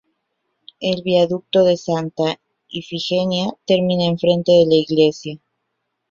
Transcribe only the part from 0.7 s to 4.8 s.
El viaducto de Santa Ifigenia termina en frente de la